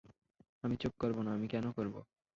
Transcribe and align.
আমি 0.63 0.75
চুপ 0.75 0.93
করবো 0.99 1.21
না, 1.21 1.31
আমি 1.33 1.47
কেন 1.47 1.65
করবো? 1.71 1.99